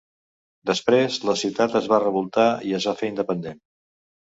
Després, 0.69 1.17
la 1.31 1.35
ciutat 1.43 1.77
es 1.81 1.91
va 1.93 2.01
revoltar 2.05 2.49
i 2.71 2.75
es 2.81 2.91
va 2.91 2.97
fer 3.05 3.13
independent. 3.13 3.63